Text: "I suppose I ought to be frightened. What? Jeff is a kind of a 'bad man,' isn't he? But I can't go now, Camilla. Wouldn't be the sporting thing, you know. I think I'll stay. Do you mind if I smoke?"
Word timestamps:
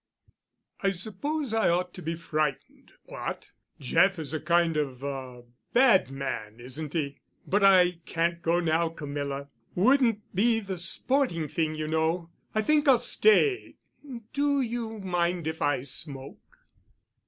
"I 0.81 0.93
suppose 0.93 1.53
I 1.53 1.69
ought 1.69 1.93
to 1.93 2.01
be 2.01 2.15
frightened. 2.15 2.93
What? 3.03 3.51
Jeff 3.79 4.17
is 4.17 4.33
a 4.33 4.39
kind 4.41 4.75
of 4.75 5.03
a 5.03 5.43
'bad 5.73 6.09
man,' 6.09 6.59
isn't 6.59 6.93
he? 6.93 7.19
But 7.45 7.63
I 7.63 7.99
can't 8.07 8.41
go 8.41 8.59
now, 8.59 8.89
Camilla. 8.89 9.49
Wouldn't 9.75 10.33
be 10.35 10.59
the 10.59 10.79
sporting 10.79 11.47
thing, 11.47 11.75
you 11.75 11.87
know. 11.87 12.31
I 12.55 12.63
think 12.63 12.87
I'll 12.87 12.97
stay. 12.97 13.75
Do 14.33 14.61
you 14.61 14.97
mind 14.97 15.45
if 15.45 15.61
I 15.61 15.83
smoke?" 15.83 16.41